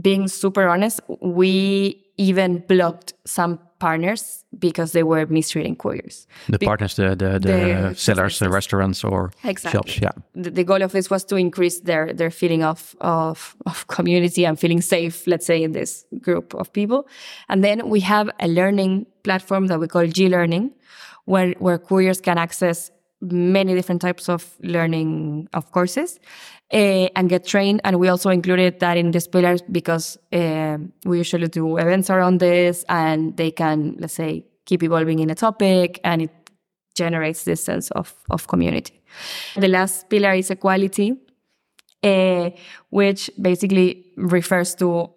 [0.00, 6.26] Being super honest, we even blocked some partners because they were mistreating couriers.
[6.48, 9.92] The Be- partners, the the, the sellers, the restaurants or Exactly.
[9.92, 10.00] shops.
[10.02, 10.10] Yeah.
[10.34, 14.44] the, the goal of this was to increase their their feeling of, of of community
[14.46, 17.06] and feeling safe let's say in this group of people
[17.48, 20.70] and then we have a learning platform that we call g-learning
[21.26, 26.20] where where couriers can access many different types of learning of courses
[26.72, 31.18] uh, and get trained and we also included that in these pillars because uh, we
[31.18, 35.98] usually do events around this and they can let's say keep evolving in a topic
[36.04, 36.30] and it
[36.98, 39.00] generates this sense of, of community.
[39.56, 41.16] The last pillar is equality,
[42.02, 42.50] uh,
[42.90, 45.10] which basically refers to,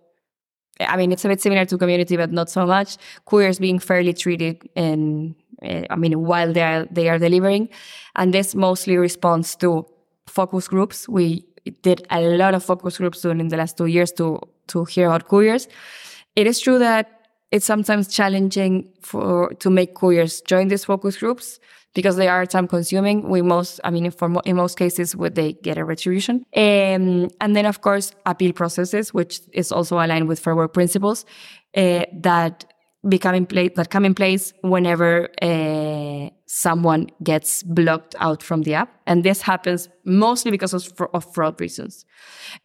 [0.80, 2.98] I mean, it's a bit similar to community, but not so much.
[3.26, 7.70] Couriers being fairly treated in, uh, I mean, while they are, they are delivering.
[8.16, 9.86] And this mostly responds to
[10.28, 11.08] focus groups.
[11.08, 11.46] We
[11.82, 15.28] did a lot of focus groups during the last two years to to hear about
[15.28, 15.68] couriers.
[16.36, 21.60] It is true that it's sometimes challenging for to make couriers join these focus groups
[21.94, 23.28] because they are time consuming.
[23.28, 26.46] We most, I mean, for mo- in most cases, would they get a retribution?
[26.56, 31.26] Um, and then, of course, appeal processes, which is also aligned with fair work principles,
[31.76, 32.66] uh, that
[33.08, 38.76] become in place that come in place whenever uh, someone gets blocked out from the
[38.76, 42.06] app, and this happens mostly because of, of fraud reasons.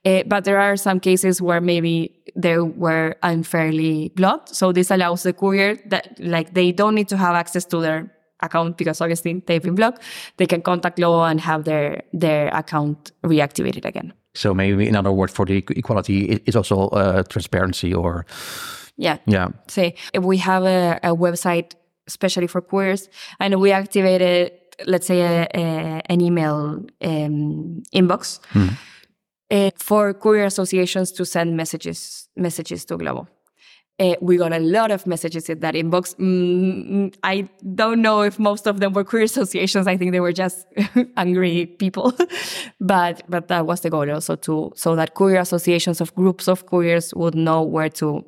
[0.05, 5.23] Uh, but there are some cases where maybe they were unfairly blocked, so this allows
[5.23, 9.43] the courier that like they don't need to have access to their account because obviously
[9.47, 10.03] they've been blocked.
[10.37, 14.13] They can contact law and have their their account reactivated again.
[14.35, 18.27] So maybe another word for the equality is also uh, transparency or
[18.97, 19.19] yeah.
[19.27, 19.49] Yeah.
[19.69, 21.75] Say if we have a, a website
[22.09, 23.09] especially for couriers
[23.41, 24.53] and we activated,
[24.87, 28.69] let's say, a, a, an email um, inbox Hmm.
[29.51, 33.27] uh, for courier associations to send messages messages to Glovo.
[33.99, 36.15] Uh, we got a lot of messages in that inbox.
[36.17, 39.87] Mm, I don't know if most of them were courier associations.
[39.87, 40.67] I think they were just
[41.17, 42.13] angry people,
[42.81, 46.67] but but that was the goal also to so that courier associations of groups of
[46.67, 48.23] couriers would know where to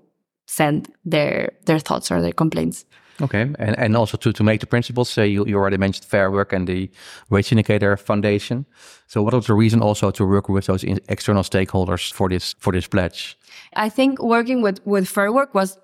[0.49, 2.85] send their their thoughts or their complaints.
[3.21, 5.19] Okay, and and also to to make the principles.
[5.19, 6.91] Uh, you you already mentioned Fair Work and the
[7.31, 8.65] Wage Indicator Foundation.
[9.07, 12.73] So what was the reason also to work with those external stakeholders for this for
[12.73, 13.37] this pledge?
[13.75, 15.79] I think working with with Fair Work was,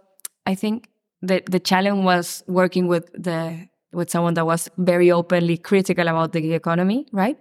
[0.46, 0.88] I think
[1.22, 6.32] the the challenge was working with the with someone that was very openly critical about
[6.32, 7.36] the economy, right?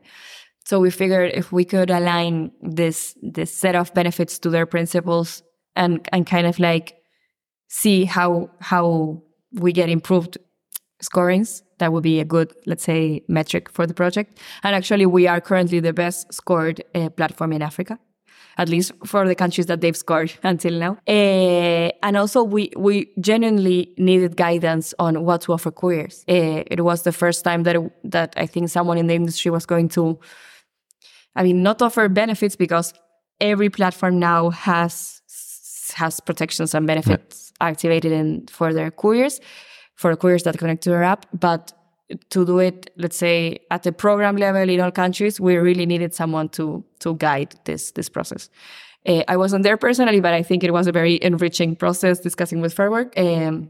[0.65, 5.43] So we figured if we could align this this set of benefits to their principles
[5.75, 7.02] and and kind of like
[7.73, 9.21] see how how
[9.53, 10.37] we get improved
[11.01, 11.63] scorings.
[11.79, 14.39] That would be a good let's say metric for the project.
[14.63, 17.97] And actually we are currently the best scored uh, platform in africa
[18.59, 20.91] at least for the countries that they've scored until now.
[21.07, 26.23] Uh, and also we we genuinely needed guidance on what to offer couriers.
[26.29, 29.65] Uh, it was the first time that that i think someone in the industry was
[29.65, 30.19] going to
[31.35, 32.93] i mean not offer benefits because
[33.41, 35.23] every platform now has
[35.93, 37.52] has protections and benefits.
[37.61, 39.39] Activated in for their couriers,
[39.95, 41.25] for couriers that connect to our app.
[41.33, 41.73] But
[42.29, 46.13] to do it, let's say at the program level in all countries, we really needed
[46.13, 48.49] someone to to guide this this process.
[49.05, 52.61] Uh, I wasn't there personally, but I think it was a very enriching process discussing
[52.61, 53.69] with Fair Work um,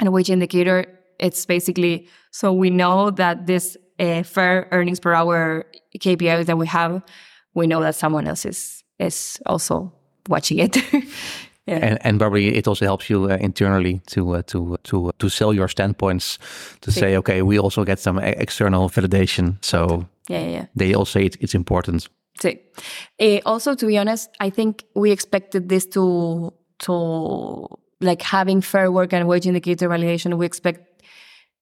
[0.00, 0.86] and wage indicator.
[1.18, 5.66] It's basically so we know that this uh, fair earnings per hour
[5.98, 7.02] KPI that we have,
[7.54, 9.92] we know that someone else is is also
[10.28, 10.76] watching it.
[11.66, 11.78] yeah.
[11.82, 15.52] and, and probably it also helps you uh, internally to uh, to to to sell
[15.52, 16.38] your standpoints
[16.80, 20.66] to say okay we also get some external validation so yeah, yeah, yeah.
[20.76, 22.08] they all say it, it's important
[22.40, 22.58] sí.
[23.20, 27.66] Uh, also to be honest i think we expected this to to
[28.00, 30.93] like having fair work and wage indicator validation we expect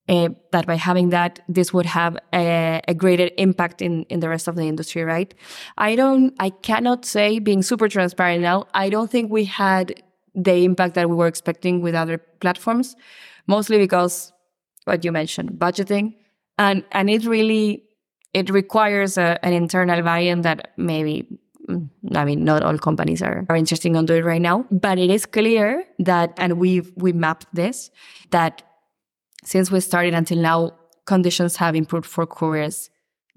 [0.09, 4.29] uh, that by having that, this would have a, a, greater impact in, in the
[4.29, 5.33] rest of the industry, right?
[5.79, 10.03] I don't, I cannot say, being super transparent now, I don't think we had
[10.35, 12.97] the impact that we were expecting with other platforms,
[13.47, 14.33] mostly because
[14.85, 16.15] what you mentioned, budgeting.
[16.59, 17.85] And, and it really,
[18.35, 21.39] it requires a, an internal buy-in that maybe
[22.15, 25.27] I mean, not all companies are, are interested in doing right now, but it is
[25.27, 27.91] clear that, and we've, we mapped this,
[28.31, 28.63] that
[29.45, 30.73] since we started until now,
[31.07, 32.91] conditions have improved for couriers,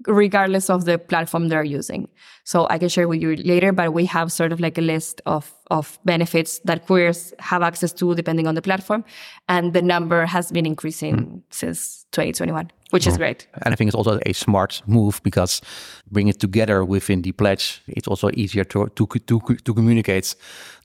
[0.06, 2.08] regardless of the platform they're using.
[2.46, 5.20] So I can share with you later, but we have sort of like a list
[5.26, 9.04] of, of benefits that couriers have access to depending on the platform.
[9.48, 11.42] And the number has been increasing mm.
[11.50, 13.10] since 2021, which oh.
[13.10, 13.48] is great.
[13.62, 15.60] And I think it's also a smart move because
[16.12, 17.82] bring it together within the pledge.
[17.88, 20.36] It's also easier to, to, to, to communicate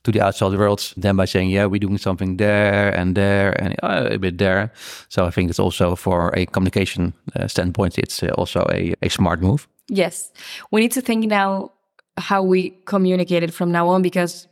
[0.02, 3.76] to the outside world than by saying, yeah, we're doing something there and there and
[3.84, 4.72] uh, a bit there.
[5.08, 9.08] So I think it's also for a communication uh, standpoint, it's uh, also a, a
[9.08, 9.68] smart move.
[9.88, 10.32] Yes.
[10.70, 11.72] We need to think now
[12.16, 14.46] how we communicate it from now on because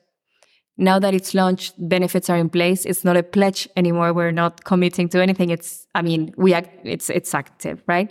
[0.77, 2.87] now that it's launched, benefits are in place.
[2.87, 4.13] It's not a pledge anymore.
[4.13, 5.51] We're not committing to anything.
[5.51, 8.11] It's, I mean, we act, it's, it's active, right?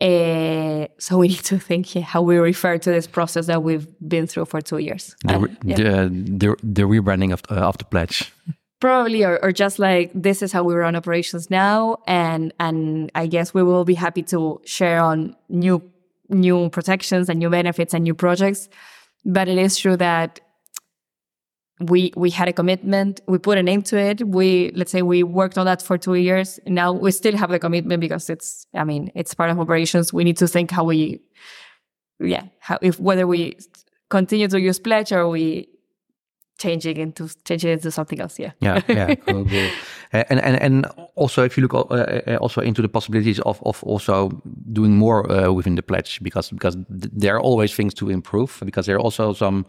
[0.00, 4.26] Uh, so we need to think how we refer to this process that we've been
[4.26, 5.14] through for two years.
[5.24, 5.76] The, re- yeah.
[5.76, 8.32] the, the, the, rebranding of, uh, of the pledge.
[8.80, 13.26] Probably, or, or just like this is how we run operations now, and and I
[13.26, 15.82] guess we will be happy to share on new
[16.28, 18.68] new protections and new benefits and new projects.
[19.24, 20.40] But it is true that
[21.80, 25.22] we we had a commitment we put a name to it we let's say we
[25.22, 28.82] worked on that for two years now we still have the commitment because it's i
[28.82, 31.20] mean it's part of operations we need to think how we
[32.18, 33.56] yeah how if whether we
[34.10, 35.68] continue to use Pledge or we
[36.58, 38.38] changing into changing into something else.
[38.38, 38.52] Yeah.
[38.60, 38.82] Yeah.
[38.88, 39.14] Yeah.
[39.26, 39.70] cool, cool.
[40.12, 44.30] And and and also, if you look uh, also into the possibilities of of also
[44.72, 48.58] doing more eh, within the pledge, because because there are always things to improve.
[48.64, 49.66] Because there are also some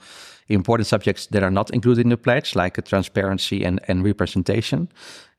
[0.48, 4.90] important subjects that are not included in the pledge, like transparency and, and representation.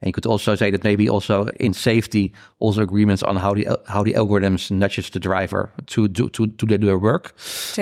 [0.03, 3.67] And you could also say that maybe also in safety, also agreements on how the
[3.87, 7.35] how the algorithms nudges the driver to do to, to do their work.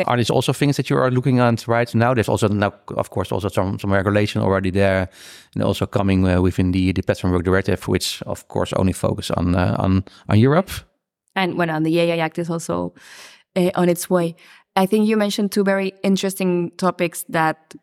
[0.06, 2.14] Are these also things that you are looking at right now?
[2.14, 5.08] There's also now, of course, also some some regulation already there,
[5.54, 9.30] and also coming uh, within the the platform work directive, which of course only focus
[9.30, 10.70] on uh, on on Europe.
[11.36, 12.94] And when on the AI Act is also
[13.54, 14.34] uh, on its way.
[14.74, 17.74] I think you mentioned two very interesting topics that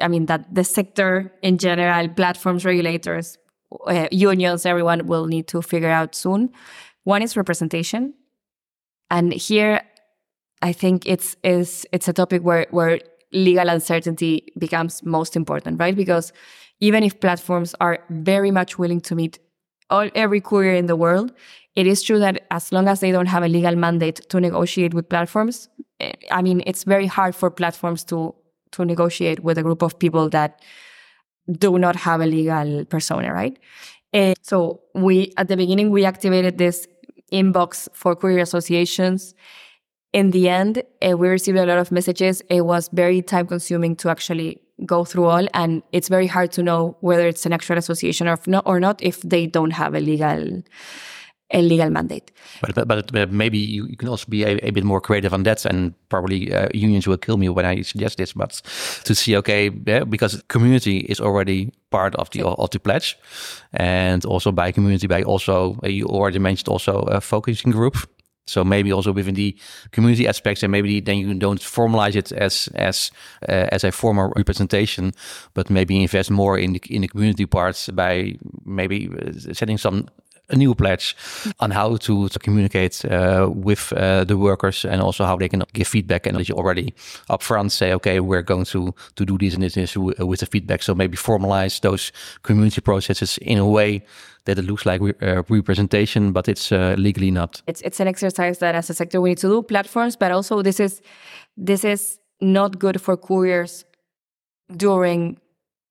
[0.00, 3.38] I mean that the sector in general, platforms, regulators,
[3.86, 6.50] uh, unions, everyone will need to figure out soon.
[7.04, 8.14] One is representation,
[9.10, 9.82] and here
[10.62, 13.00] I think it's is it's a topic where where
[13.32, 15.94] legal uncertainty becomes most important, right?
[15.94, 16.32] Because
[16.80, 19.38] even if platforms are very much willing to meet
[19.90, 21.32] all every courier in the world,
[21.74, 24.94] it is true that as long as they don't have a legal mandate to negotiate
[24.94, 25.68] with platforms,
[26.30, 28.34] I mean, it's very hard for platforms to
[28.72, 30.62] to negotiate with a group of people that
[31.50, 33.58] do not have a legal persona, right?
[34.12, 36.86] And so we at the beginning we activated this
[37.32, 39.34] inbox for courier associations.
[40.12, 42.40] In the end, uh, we received a lot of messages.
[42.48, 46.62] It was very time consuming to actually go through all, and it's very hard to
[46.62, 50.00] know whether it's an actual association or not, or not if they don't have a
[50.00, 50.62] legal
[51.50, 52.32] a legal mandate.
[52.60, 55.42] But but, but maybe you, you, can also be a, a, bit more creative on
[55.44, 58.32] that, and probably uh, unions will kill me when I suggest this.
[58.32, 58.62] But
[59.04, 63.18] to see, okay, yeah, because community is already part of the of the pledge,
[63.72, 67.96] and also by community, by also uh, you already mentioned also a focusing group.
[68.46, 69.56] So maybe also within the
[69.90, 73.10] community aspects, and maybe then you don't formalize it as as
[73.48, 75.12] uh, as a formal representation,
[75.54, 80.08] but maybe invest more in the in the community parts by maybe uh, setting some
[80.50, 81.16] a new pledge
[81.60, 85.62] on how to, to communicate uh, with uh, the workers and also how they can
[85.72, 86.92] give feedback and you already
[87.30, 90.82] upfront say, okay, we're going to, to do this and this, this with the feedback.
[90.82, 94.04] So maybe formalize those community processes in a way
[94.44, 97.62] that it looks like re uh, representation, but it's uh, legally not.
[97.66, 100.62] It's, it's an exercise that as a sector we need to do platforms, but also
[100.62, 101.00] this is,
[101.56, 103.84] this is not good for couriers
[104.76, 105.38] during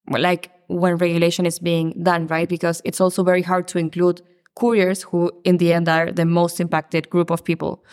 [0.10, 2.48] like when regulation is being done, right?
[2.50, 4.22] Because it's also very hard to include
[4.56, 7.84] couriers, who in the end are the most impacted group of people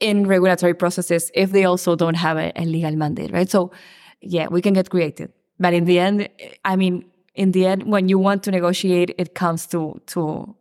[0.00, 3.50] in regulatory processes if they also don't have a, a legal mandate, right?
[3.50, 3.72] So,
[4.20, 5.30] yeah, we can get creative.
[5.58, 6.28] But in the end,
[6.64, 10.54] I mean, in the end, when you want to negotiate, it comes to, to,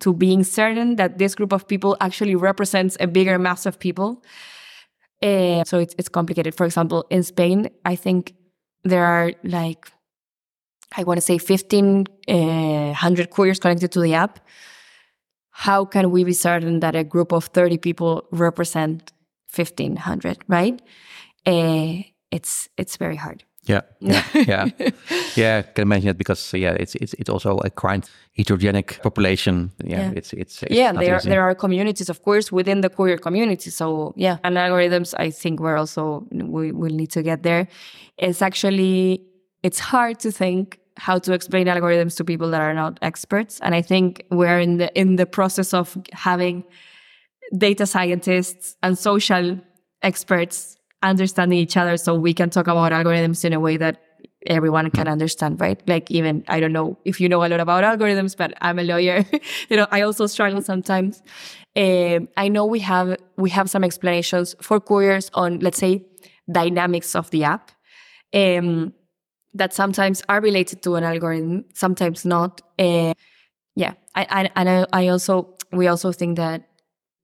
[0.00, 4.22] to being certain that this group of people actually represents a bigger mass of people.
[5.22, 6.54] Uh, so it's, it's complicated.
[6.54, 8.34] For example, in Spain, I think
[8.82, 9.92] there are like
[10.96, 14.40] I want to say 1500 uh, couriers connected to the app.
[15.50, 19.12] How can we be certain that a group of 30 people represent
[19.54, 20.80] 1500, right?
[21.46, 23.44] Uh, it's it's very hard.
[23.64, 24.68] Yeah, yeah, yeah,
[25.36, 25.58] yeah.
[25.58, 29.70] I can imagine it because yeah, it's it's it's also a quite heterogenic population.
[29.84, 30.12] Yeah, yeah.
[30.16, 30.92] it's it's, it's yeah.
[30.92, 33.70] There there are communities, of course, within the courier community.
[33.70, 35.14] So yeah, and algorithms.
[35.16, 37.68] I think we're also we will need to get there.
[38.16, 39.22] It's actually
[39.62, 43.60] it's hard to think how to explain algorithms to people that are not experts.
[43.62, 46.64] And I think we're in the in the process of having
[47.56, 49.58] data scientists and social
[50.02, 54.00] experts understanding each other so we can talk about algorithms in a way that
[54.46, 55.80] everyone can understand, right?
[55.88, 58.84] Like even I don't know if you know a lot about algorithms, but I'm a
[58.84, 59.24] lawyer.
[59.68, 61.22] you know, I also struggle sometimes.
[61.76, 66.04] Uh, I know we have we have some explanations for couriers on let's say
[66.50, 67.70] dynamics of the app.
[68.34, 68.94] Um,
[69.54, 72.60] that sometimes are related to an algorithm, sometimes not.
[72.78, 73.14] Uh,
[73.76, 76.68] yeah, I, I, and I, also we also think that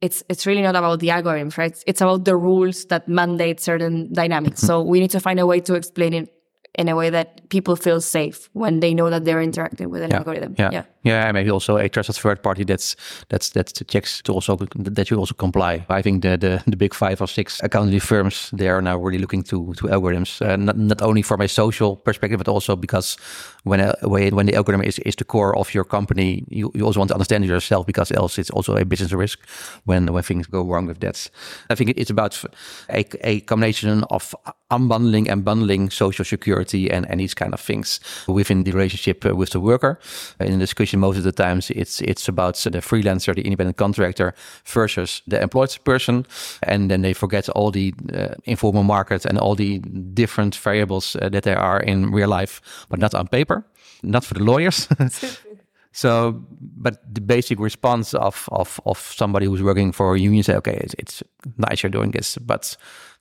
[0.01, 1.77] it's it's really not about the algorithms, right?
[1.87, 4.61] It's about the rules that mandate certain dynamics.
[4.61, 6.33] so we need to find a way to explain it
[6.75, 10.11] in a way that people feel safe when they know that they're interacting with an
[10.11, 10.55] yeah, algorithm.
[10.59, 10.71] Yeah.
[10.73, 12.97] yeah, yeah, maybe also a trusted third party that's
[13.29, 15.87] that's that checks to also that you also comply.
[15.89, 19.19] I think the the, the big five or six accounting firms they are now really
[19.19, 23.17] looking to to algorithms, uh, not not only from a social perspective, but also because
[23.65, 27.01] when a, when the algorithm is, is the core of your company, you, you also
[27.01, 29.39] want to understand it yourself because else it's also a business risk
[29.85, 31.31] when when things go wrong with that.
[31.71, 32.45] I think it's about
[32.91, 34.35] a, a combination of
[34.71, 39.35] unbundling and bundling social security and, and these kind of things within the relationship uh,
[39.35, 39.99] with the worker.
[40.41, 44.35] In the discussion, most of the times it's it's about the freelancer, the independent contractor
[44.65, 46.27] versus the employed person,
[46.63, 49.79] and then they forget all the uh, informal market and all the
[50.15, 53.65] different variables uh, that there are in real life, but not on paper,
[54.03, 54.89] not for the lawyers.
[55.93, 60.55] So, but the basic response of of of somebody who's working for a union say,
[60.57, 61.23] okay, it's, it's
[61.57, 62.77] nice you're doing this, but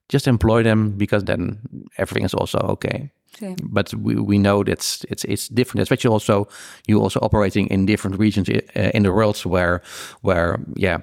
[0.10, 1.60] just employ them because then
[1.98, 3.12] everything is also okay.
[3.40, 3.56] Yeah.
[3.64, 6.48] But we, we know that it's it's different, especially also
[6.88, 9.82] you also operating in different regions uh, in the world where
[10.22, 11.00] where yeah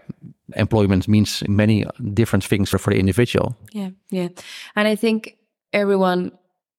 [0.56, 3.56] employment means many different things for, for the individual.
[3.72, 4.28] Yeah, yeah,
[4.76, 5.36] and I think
[5.72, 6.32] everyone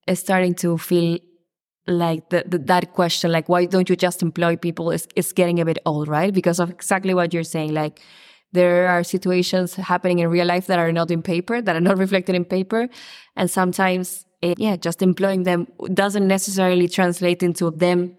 [0.07, 1.19] is starting to feel
[1.87, 5.59] like the, the, that question like why don't you just employ people is, is getting
[5.59, 8.01] a bit old right because of exactly what you're saying like
[8.53, 11.97] there are situations happening in real life that are not in paper that are not
[12.05, 12.89] reflected in paper
[13.35, 14.25] and sometimes
[14.57, 18.15] yeah just employing them doesn't necessarily translate into them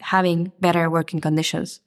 [0.00, 1.80] having better working conditions.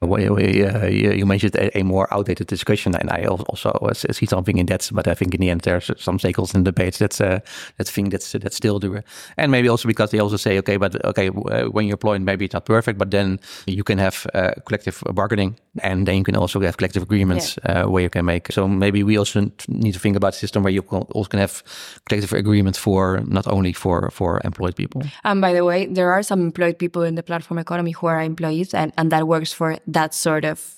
[0.00, 4.88] Well, you mentioned a, more outdated discussion, and I also uh, see something in that.
[4.92, 7.40] But I think in the end, there's some stakeholders in debates that's uh,
[7.76, 9.04] that thing that's that's still there,
[9.36, 12.44] and maybe also because they also say, okay, but okay, uh, when you're employed, maybe
[12.44, 16.36] it's not perfect, but then you can have uh, collective bargaining, and then you can
[16.36, 17.82] also have collective agreements yeah.
[17.82, 18.52] Uh, where you can make.
[18.52, 21.40] So maybe we also need to think about a system where you can also can
[21.40, 21.62] have
[22.08, 25.02] collective agreements for not only for for employed people.
[25.24, 28.06] And by the way, there are some employed people in the platform platform economy who
[28.06, 30.76] are employees and, and that works for that sort of,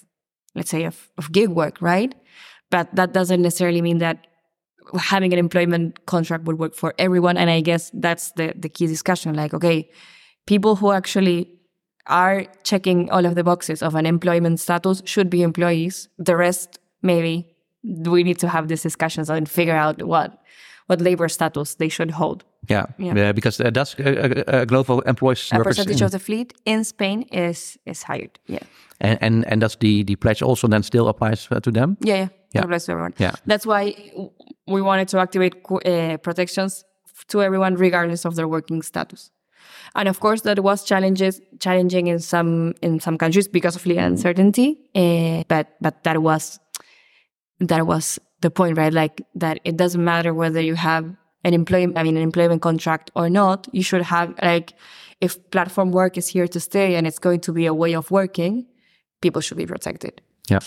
[0.54, 2.14] let's say, of, of gig work, right?
[2.70, 4.26] But that doesn't necessarily mean that
[4.98, 7.36] having an employment contract would work for everyone.
[7.36, 9.34] And I guess that's the, the key discussion.
[9.34, 9.90] Like, okay,
[10.46, 11.48] people who actually
[12.06, 16.08] are checking all of the boxes of an employment status should be employees.
[16.18, 17.54] The rest, maybe
[17.84, 20.42] we need to have these discussions and figure out what
[20.92, 22.44] what labor status they should hold.
[22.68, 25.50] Yeah, yeah, yeah because uh, that's uh, uh, Glovo employees.
[25.52, 28.38] A percentage in, of the fleet in Spain is is hired.
[28.46, 28.62] Yeah,
[29.00, 31.96] and and and does the the pledge also then still applies uh, to them?
[32.00, 32.64] Yeah, yeah, yeah.
[32.64, 33.14] applies to everyone.
[33.18, 33.94] Yeah, that's why
[34.66, 36.84] we wanted to activate uh, protections
[37.28, 39.30] to everyone regardless of their working status.
[39.94, 44.04] And of course, that was challenges challenging in some in some countries because of legal
[44.04, 44.78] uncertainty.
[44.94, 46.60] Uh, but but that was
[47.58, 48.92] that was the point, right?
[48.92, 51.04] Like that it doesn't matter whether you have
[51.44, 53.68] an employment, I mean, an employment contract or not.
[53.72, 54.74] You should have like,
[55.20, 58.10] if platform work is here to stay and it's going to be a way of
[58.10, 58.66] working,
[59.20, 60.20] people should be protected.
[60.48, 60.60] Yeah.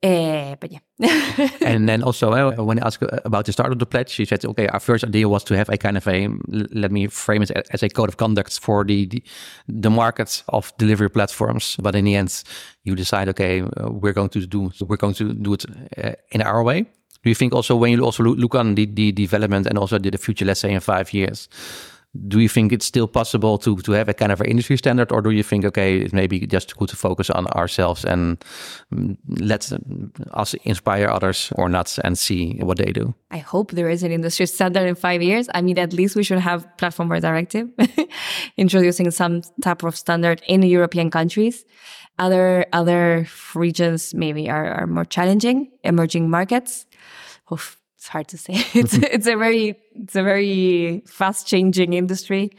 [0.00, 0.78] Uh, but yeah.
[1.60, 4.44] and then also uh, when I asked about the start of the pledge, she said,
[4.44, 7.50] okay, our first idea was to have a kind of a, let me frame it
[7.50, 9.22] as a code of conduct for the, the,
[9.66, 11.76] the market of delivery platforms.
[11.82, 12.44] But in the end,
[12.84, 15.64] you decide, okay, uh, we're going to do, we're going to do it
[16.02, 16.86] uh, in our way.
[17.28, 20.16] Do you think also when you also look on the, the development and also the
[20.16, 21.46] future, let's say in five years,
[22.26, 25.12] do you think it's still possible to to have a kind of an industry standard,
[25.12, 28.38] or do you think okay, it may be just good to focus on ourselves and
[28.92, 29.70] mm, let
[30.32, 33.14] us inspire others or not and see what they do?
[33.30, 35.48] I hope there is an industry standard in five years.
[35.54, 37.68] I mean, at least we should have platform directive
[38.56, 41.64] introducing some type of standard in European countries.
[42.18, 46.86] Other other regions maybe are, are more challenging, emerging markets
[47.52, 48.54] oof, it's hard to say.
[48.74, 52.50] it's it's a very it's a very fast changing industry,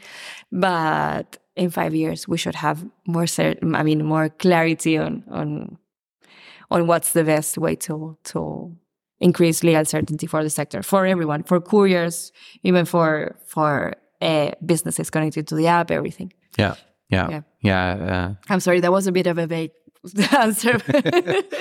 [0.52, 5.78] but in five years we should have more certain, I mean more clarity on on
[6.70, 8.76] on what's the best way to to
[9.18, 12.32] increase legal certainty for the sector for everyone, for couriers,
[12.62, 16.32] even for for uh, businesses connected to the app, everything.
[16.58, 16.74] Yeah.
[17.08, 17.28] Yeah.
[17.30, 17.42] Yeah.
[17.62, 19.72] yeah uh, I'm sorry, that was a bit of a vague
[20.38, 20.80] answer.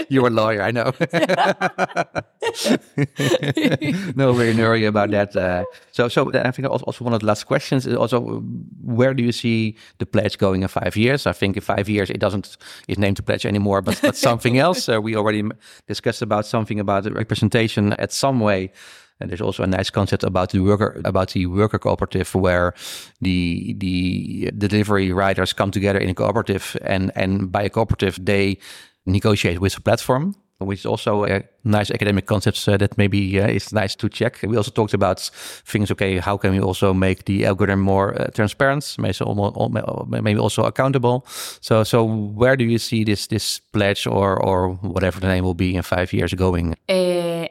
[0.08, 0.94] You're a lawyer, I know.
[4.16, 4.54] no, we're
[4.86, 5.36] about that.
[5.36, 8.42] Uh, so, so I think also one of the last questions is also
[8.82, 11.28] where do you see the pledge going in five years?
[11.28, 12.56] I think in five years it doesn't
[12.88, 14.88] is named the pledge anymore, but but something else.
[14.88, 15.44] Uh, we already
[15.88, 18.72] discussed about something about representation at some way.
[19.20, 22.74] And there's also a nice concept about the worker about the worker cooperative where
[23.22, 28.58] the the delivery riders come together in a cooperative and and by a cooperative they
[29.06, 33.48] negotiate with the platform which is also a nice academic concept uh, that maybe uh,
[33.48, 34.40] is nice to check.
[34.44, 35.20] We also talked about
[35.66, 35.92] things.
[35.92, 40.64] Okay, how can we also make the algorithm more uh, transparent, maybe also, maybe also
[40.64, 41.26] accountable?
[41.62, 45.56] So, so where do you see this this pledge or or whatever the name will
[45.56, 46.76] be in five years going?
[46.90, 47.48] Uh,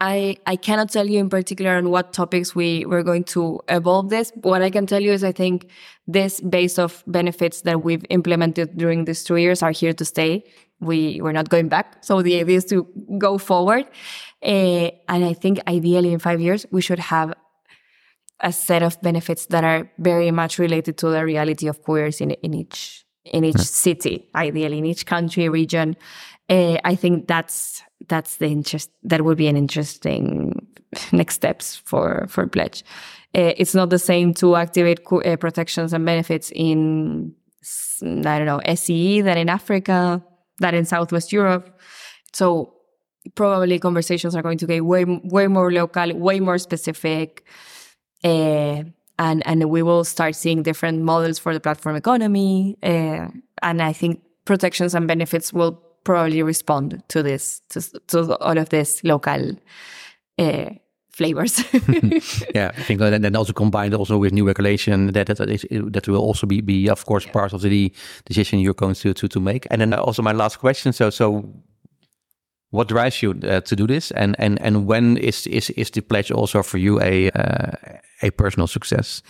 [0.00, 4.10] I, I cannot tell you in particular on what topics we, we're going to evolve
[4.10, 4.30] this.
[4.42, 5.68] What I can tell you is I think
[6.06, 10.44] this base of benefits that we've implemented during these two years are here to stay.
[10.80, 12.04] We, we're not going back.
[12.04, 12.86] So the idea is to
[13.18, 13.86] go forward.
[14.40, 17.34] Uh, and I think ideally in five years, we should have
[18.40, 22.30] a set of benefits that are very much related to the reality of couriers in,
[22.30, 25.96] in each in each city, ideally in each country region.
[26.48, 28.90] Uh, I think that's that's the interest.
[29.02, 30.66] That would be an interesting
[31.12, 32.84] next steps for for pledge.
[33.34, 37.34] Uh, it's not the same to activate uh, protections and benefits in
[38.02, 40.22] I don't know SCE than in Africa,
[40.58, 41.78] than in Southwest Europe.
[42.32, 42.74] So
[43.34, 47.44] probably conversations are going to get way way more local, way more specific.
[48.24, 48.84] Uh,
[49.18, 52.76] and and we will start seeing different models for the platform economy.
[52.82, 58.68] And I think protections and benefits will probably respond to this to, to all of
[58.70, 59.52] this local
[60.38, 60.70] uh,
[61.10, 61.62] flavors.
[62.54, 66.08] yeah, I think that then also combined also with new regulation that that is that
[66.08, 67.92] will also be be of course part of the
[68.24, 69.66] decision you're going to to to make.
[69.70, 70.92] And then also my last question.
[70.92, 71.44] So so
[72.70, 76.00] what drives you uh, to do this and and and when is is is the
[76.00, 77.72] pledge also for you a uh,
[78.22, 79.22] a personal success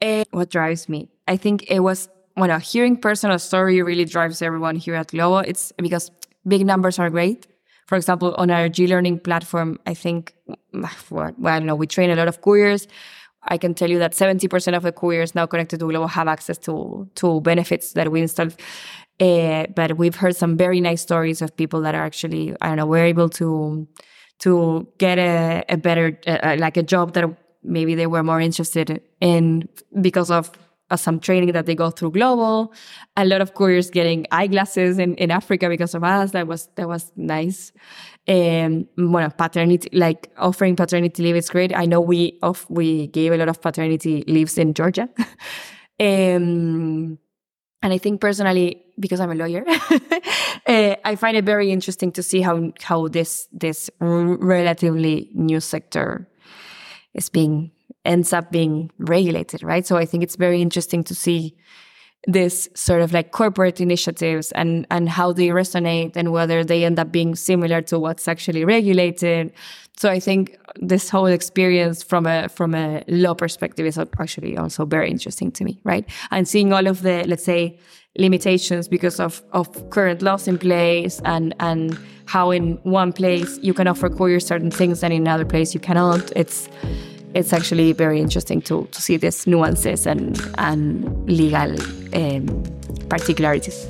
[0.00, 4.42] uh, what drives me i think it was when a hearing personal story really drives
[4.42, 6.10] everyone here at glovo it's because
[6.46, 7.46] big numbers are great.
[7.86, 10.34] For example on our g-learning platform i think
[11.10, 12.86] well, i don't know we train a lot of couriers.
[13.42, 16.58] I can tell you that 70% of the couriers now connected to Glovo have access
[16.58, 18.54] to, to benefits that we installed.
[19.18, 22.76] Uh, but we've heard some very nice stories of people that are actually, I don't
[22.76, 23.86] know, we're able to
[24.40, 27.26] to get a, a better, uh, like a job that
[27.62, 29.68] maybe they were more interested in
[30.00, 30.52] because of uh,
[30.96, 32.72] some training that they go through Glovo.
[33.16, 36.32] A lot of couriers getting eyeglasses in, in Africa because of us.
[36.32, 37.72] That was that was nice.
[38.28, 41.74] Um, well, paternity, like offering paternity leave is great.
[41.74, 45.08] I know we of we gave a lot of paternity leaves in Georgia.
[46.00, 47.18] um,
[47.82, 49.64] and I think personally, because I'm a lawyer,
[50.66, 56.28] uh, I find it very interesting to see how how this this relatively new sector
[57.14, 57.72] is being
[58.04, 59.86] ends up being regulated, right?
[59.86, 61.54] So I think it's very interesting to see
[62.26, 66.98] this sort of like corporate initiatives and and how they resonate and whether they end
[66.98, 69.50] up being similar to what's actually regulated
[69.96, 74.84] so i think this whole experience from a from a law perspective is actually also
[74.84, 77.78] very interesting to me right and seeing all of the let's say
[78.18, 83.72] limitations because of of current laws in place and and how in one place you
[83.72, 86.68] can offer courier certain things and in another place you cannot it's
[87.34, 91.74] it's actually very interesting to, to see these nuances and, and legal
[92.14, 92.64] um,
[93.08, 93.88] particularities.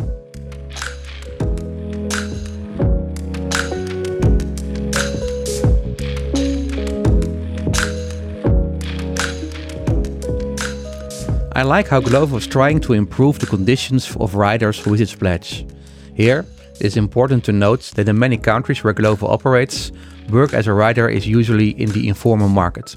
[11.52, 15.66] I like how Glovo is trying to improve the conditions of riders with its pledge.
[16.14, 16.46] Here,
[16.80, 19.92] it is important to note that in many countries where Glovo operates,
[20.30, 22.96] work as a rider is usually in the informal market.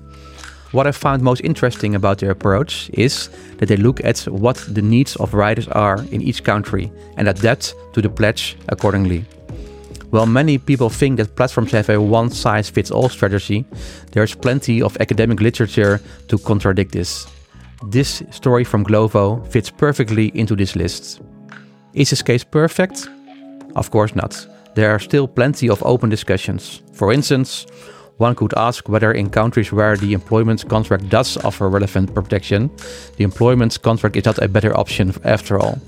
[0.72, 4.82] What I found most interesting about their approach is that they look at what the
[4.82, 9.26] needs of riders are in each country and adapt to the pledge accordingly.
[10.10, 13.66] While many people think that platforms have a one size fits all strategy,
[14.12, 17.28] there's plenty of academic literature to contradict this.
[17.90, 21.22] This story from Glovo fits perfectly into this list.
[21.94, 23.10] Is this case perfect?
[23.76, 24.47] Of course not.
[24.76, 26.82] There are still plenty of open discussions.
[26.93, 27.65] For instance,
[28.17, 32.69] one could ask whether in countries where the employment contract does offer relevant protection,
[33.17, 35.80] the employment contract is not a better option after all.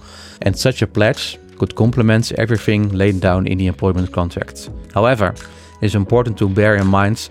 [0.41, 4.69] And such a pledge could complement everything laid down in the employment contract.
[4.93, 5.33] However,
[5.81, 7.29] it is important to bear in mind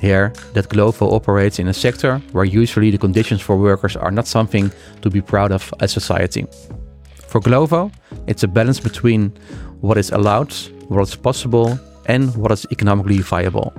[0.00, 4.26] here that Glovo operates in a sector where usually the conditions for workers are not
[4.26, 4.72] something
[5.02, 6.46] to be proud of as society.
[7.28, 7.92] For Glovo,
[8.26, 9.32] it's a balance between
[9.80, 10.52] what is allowed,
[10.88, 13.72] what is possible, and what is economically viable.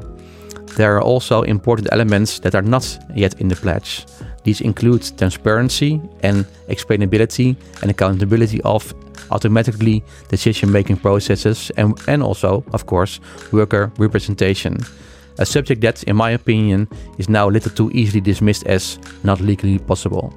[0.77, 4.05] There are also important elements that are not yet in the pledge.
[4.43, 8.93] These include transparency and explainability and accountability of
[9.31, 13.19] automatically decision making processes and, and also, of course,
[13.51, 14.77] worker representation.
[15.39, 16.87] A subject that, in my opinion,
[17.17, 20.33] is now a little too easily dismissed as not legally possible.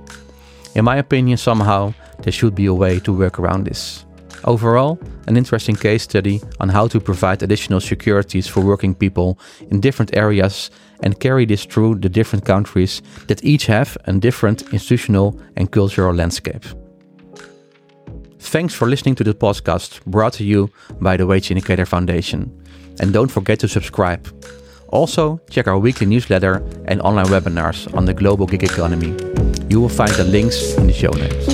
[0.75, 4.05] In my opinion, somehow there should be a way to work around this.
[4.45, 9.39] Overall, an interesting case study on how to provide additional securities for working people
[9.71, 10.71] in different areas
[11.03, 16.15] and carry this through the different countries that each have a different institutional and cultural
[16.15, 16.65] landscape.
[18.39, 20.71] Thanks for listening to the podcast brought to you
[21.01, 22.53] by the Wage Indicator Foundation.
[23.01, 24.29] And don't forget to subscribe.
[24.89, 29.17] Also, check our weekly newsletter and online webinars on the global gig economy.
[29.71, 31.54] You will find the links in the show notes.